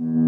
Mm-hmm. 0.00 0.23